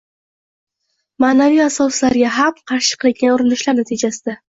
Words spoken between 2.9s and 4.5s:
qilingan urinishlar natijasida